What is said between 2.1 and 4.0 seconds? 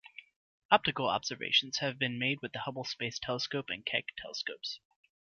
made with the Hubble Space Telescope and